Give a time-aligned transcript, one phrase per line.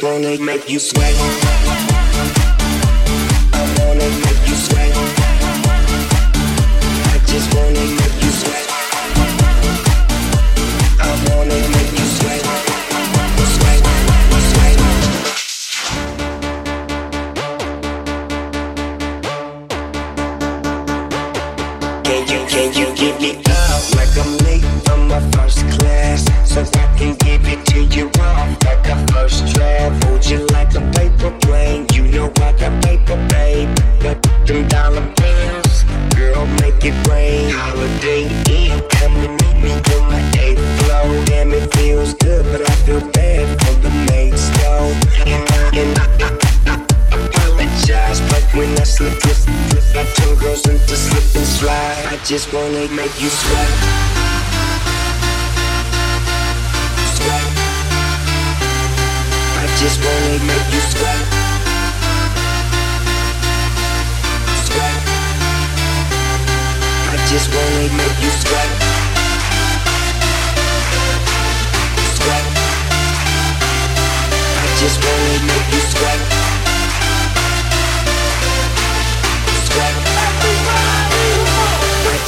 [0.00, 1.05] Gonna make you sweat.
[52.50, 53.70] gonna make you sweat.
[57.16, 57.46] Sweat.
[59.58, 61.22] I just wanna make you sweat.
[64.66, 64.96] Sweat.
[67.10, 68.70] I just wanna make you sweat.
[72.16, 72.46] Sweat.
[74.62, 76.35] I just wanna make you sweat.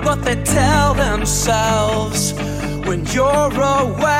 [0.10, 2.34] what they tell themselves
[2.88, 4.19] when you're away.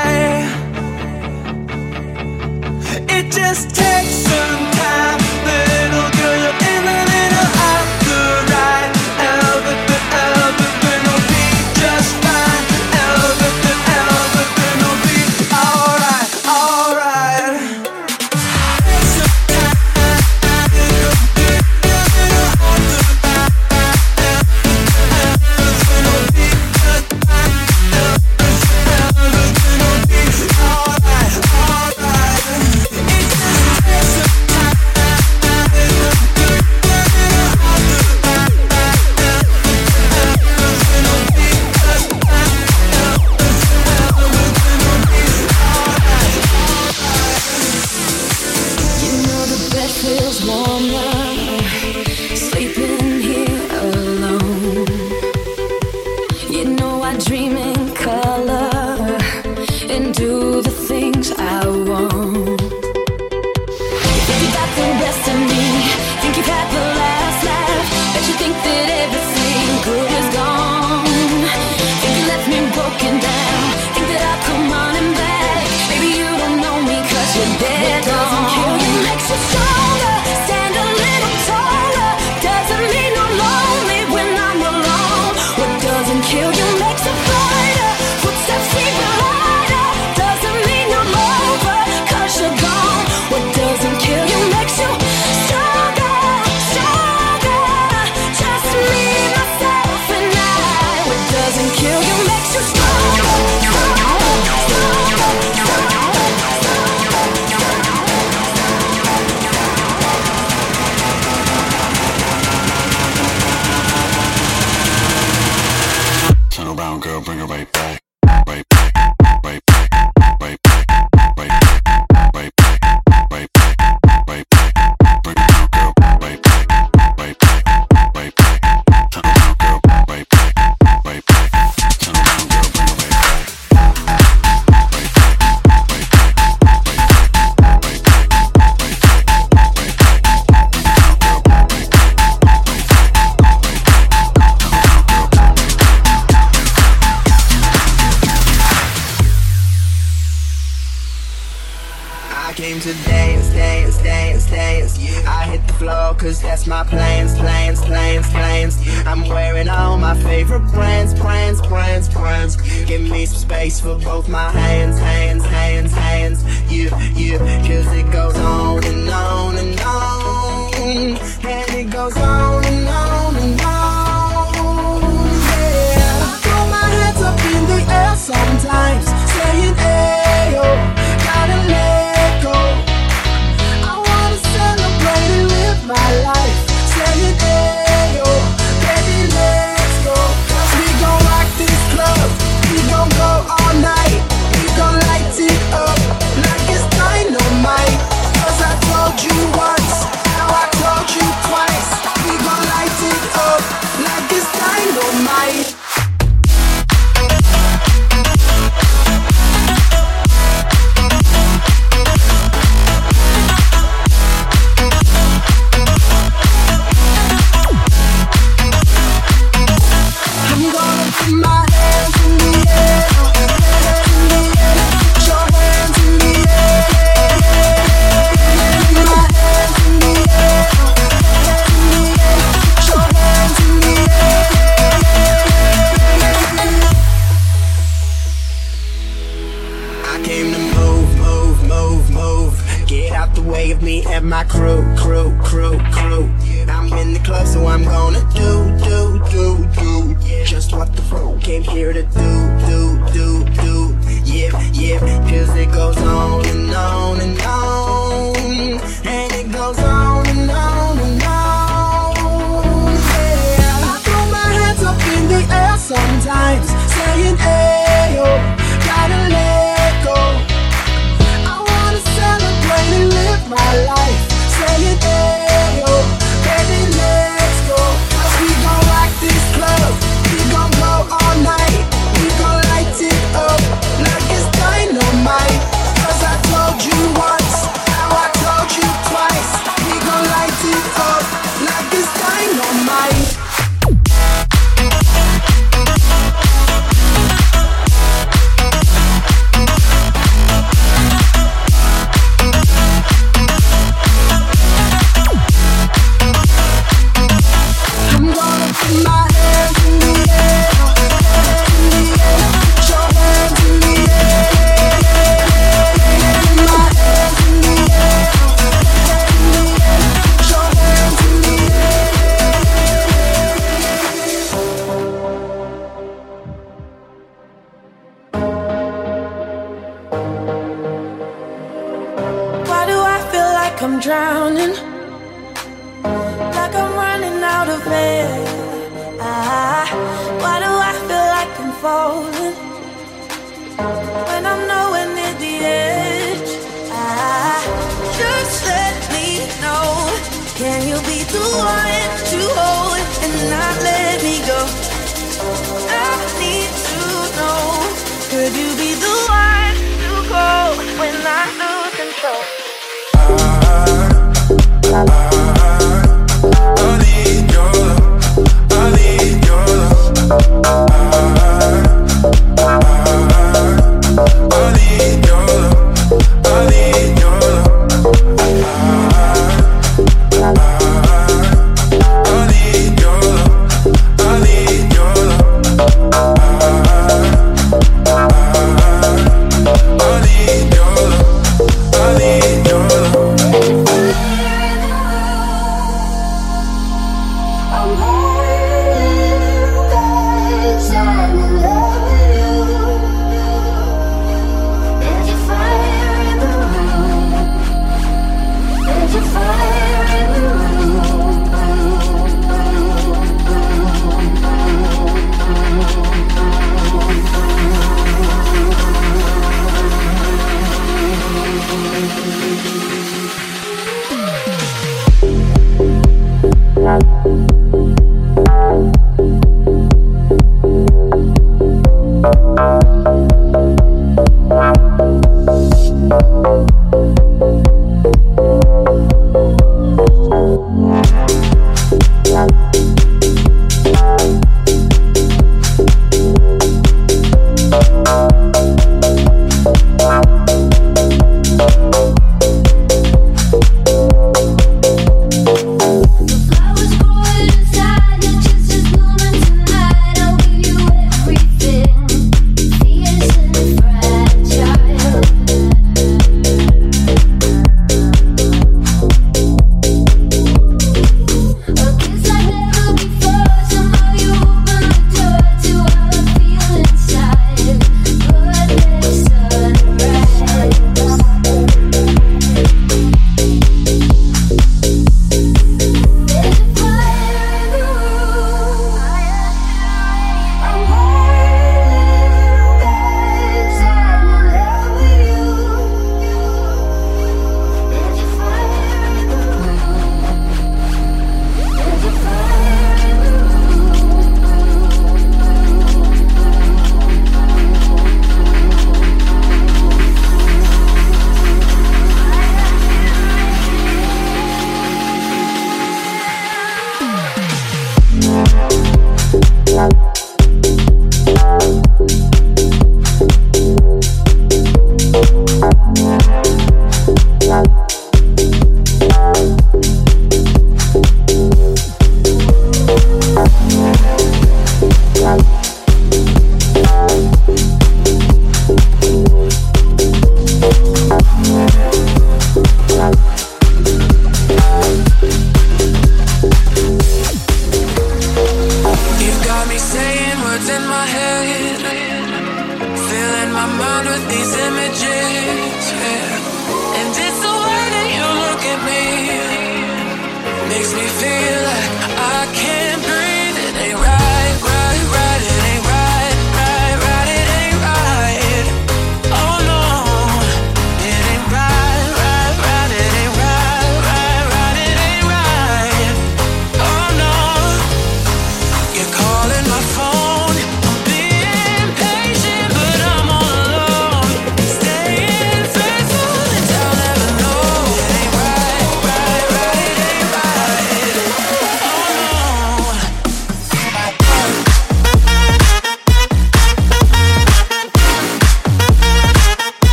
[362.30, 362.60] Lose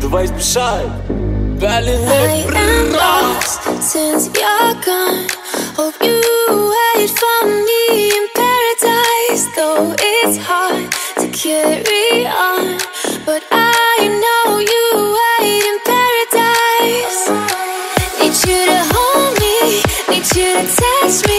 [0.00, 0.90] du weißt Bescheid.
[1.58, 5.26] Berlin I am lost since you're gone.
[5.76, 6.20] Hope you
[6.72, 12.78] wait for me in paradise, though it's hard to carry on.
[13.26, 14.84] But I know you
[15.18, 17.22] wait in paradise.
[18.20, 21.37] Need you to hold me, need you to touch me.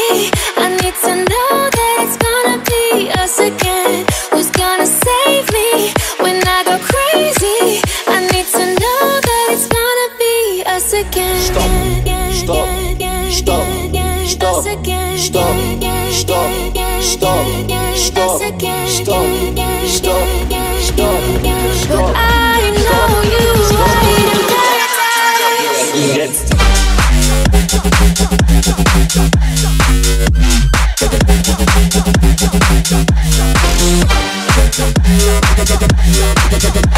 [35.60, 36.89] Yeah.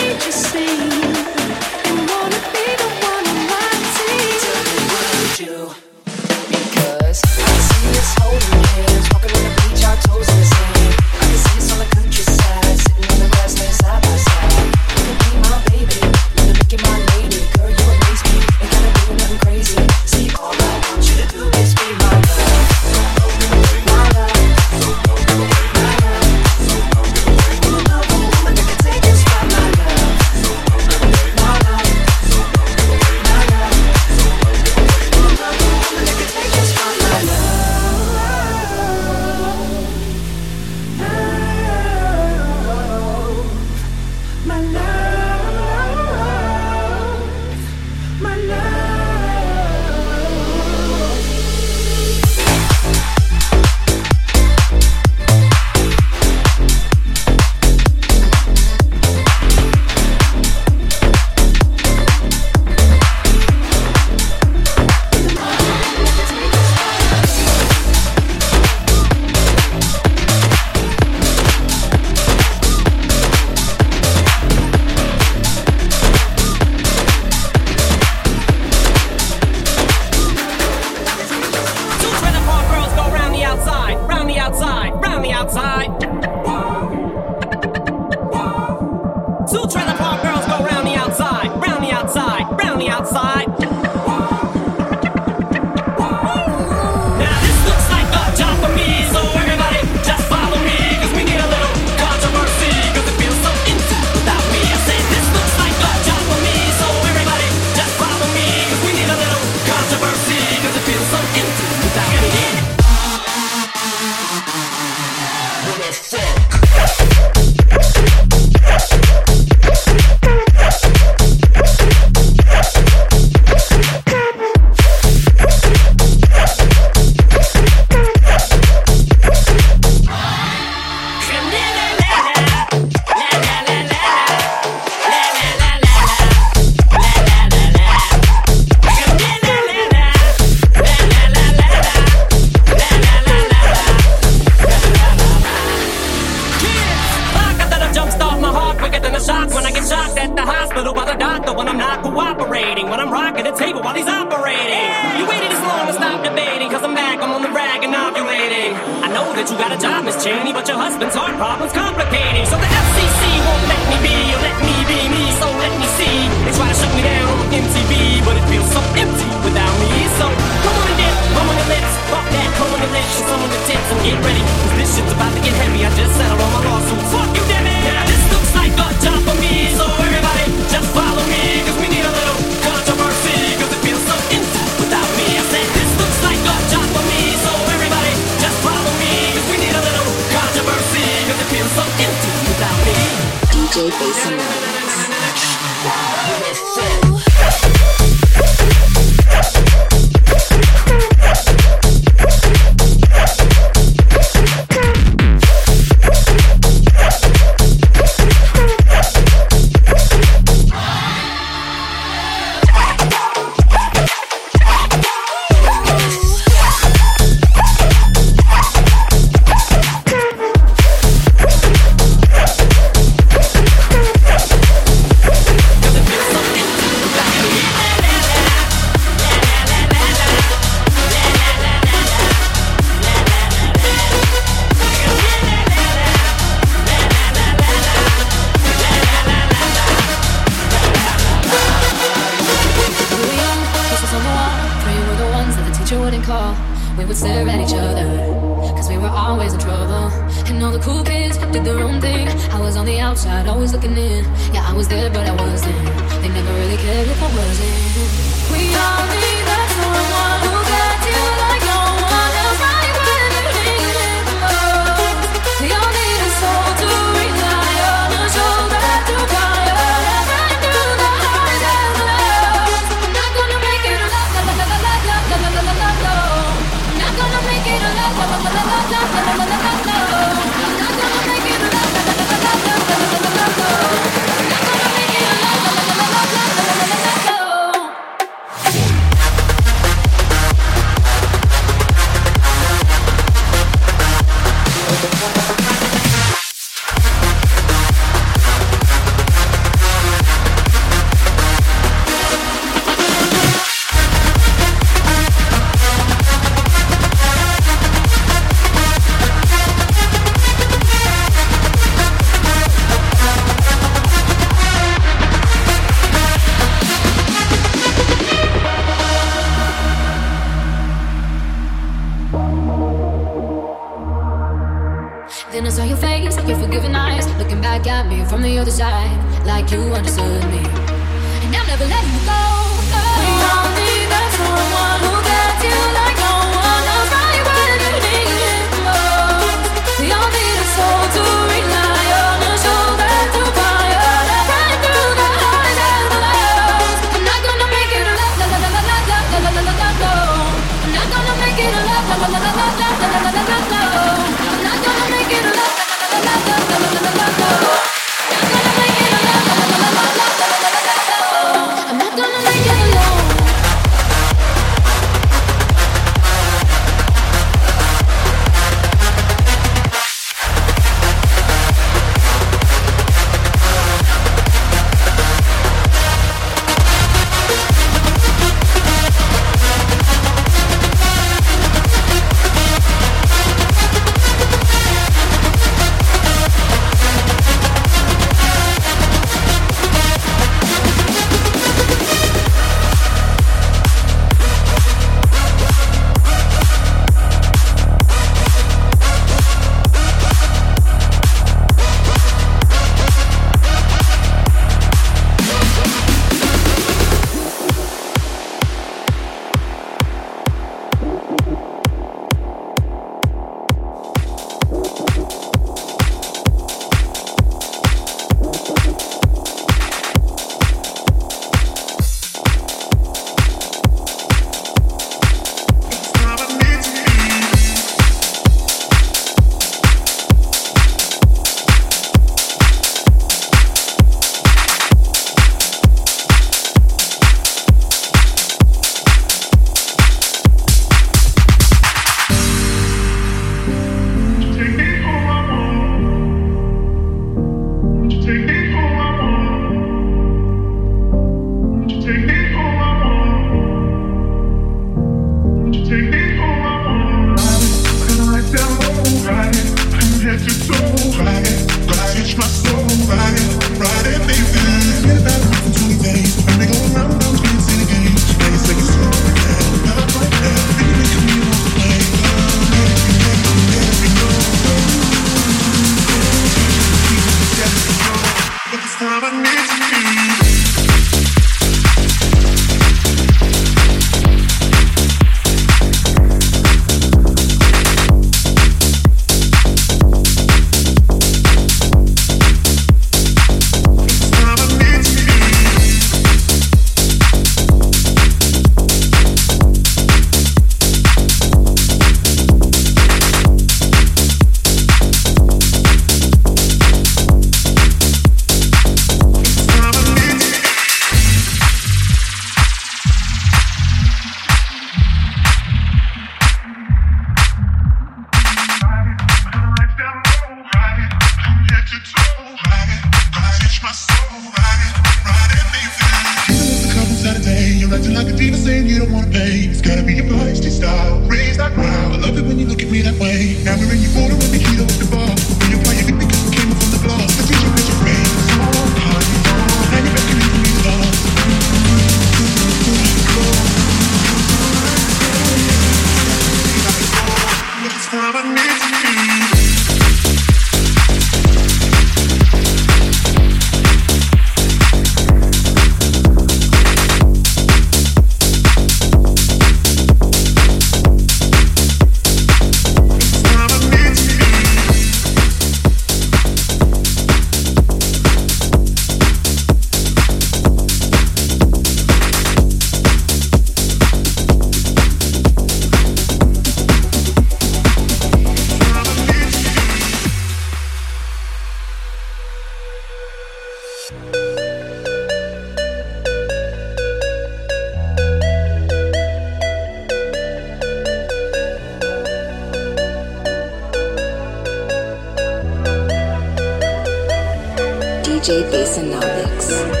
[598.51, 599.71] DJ Basonomics.
[599.71, 600.00] Everybody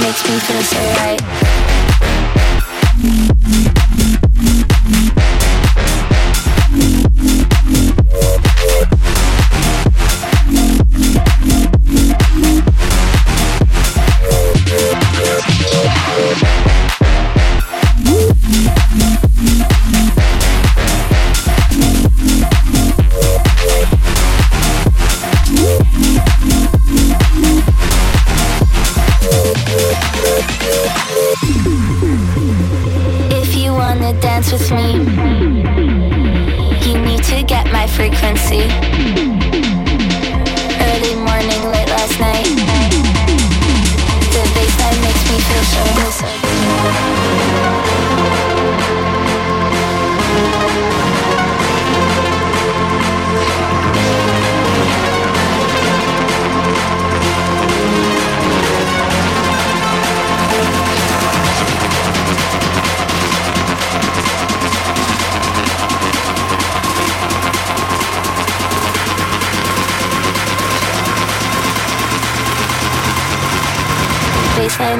[0.00, 1.53] makes me feel so right.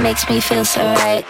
[0.05, 1.24] makes me feel so right.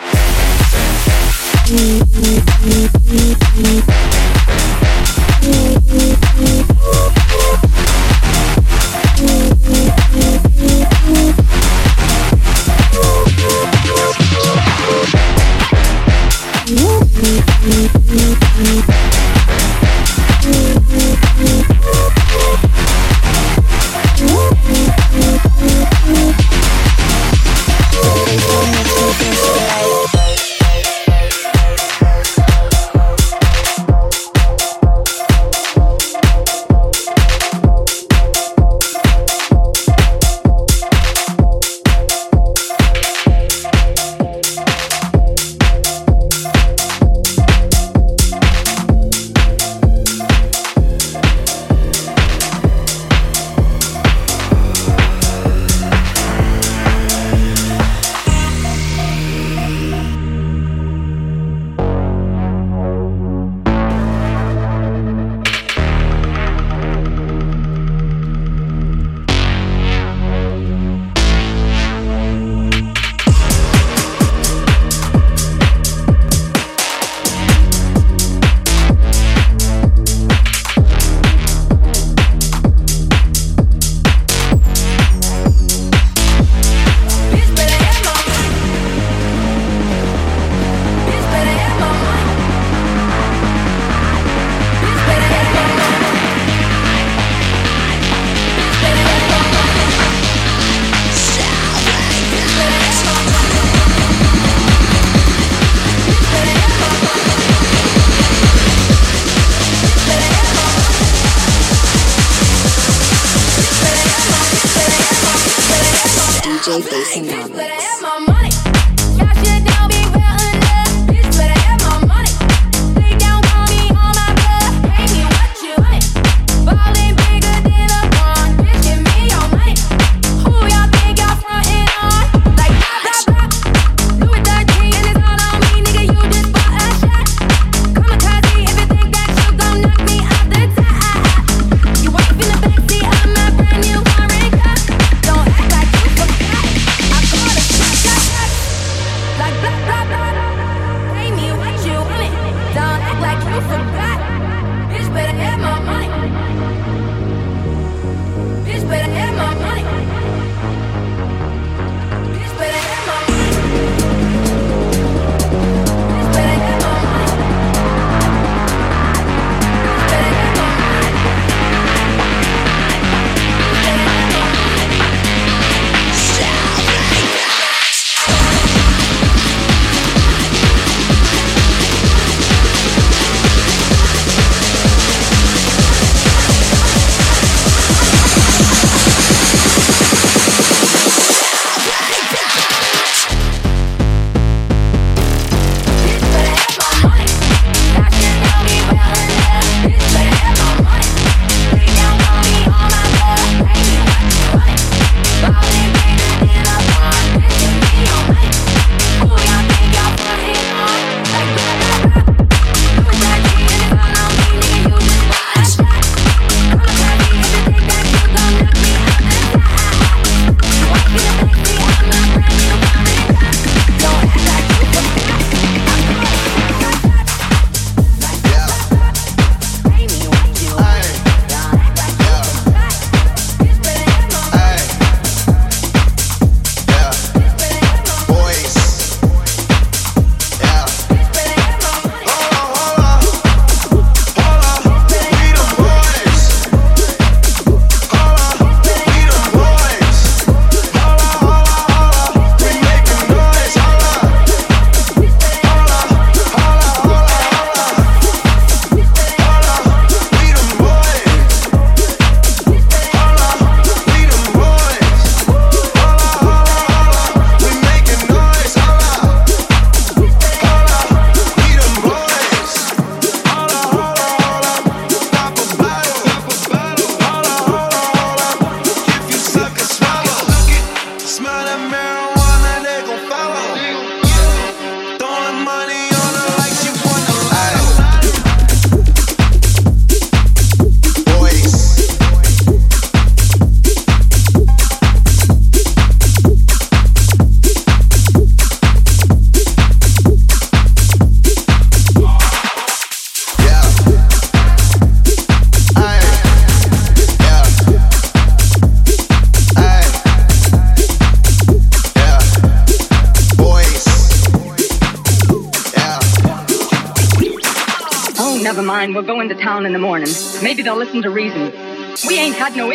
[153.55, 154.14] Vamos pra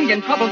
[0.10, 0.49] had trouble